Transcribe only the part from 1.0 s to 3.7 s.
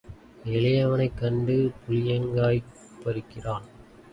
கண்டு புளியங்காய் பறிக்கிறான்.